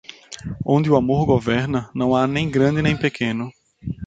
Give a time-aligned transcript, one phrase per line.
[0.65, 3.51] Onde o amor governa, não há nem grande nem pequeno.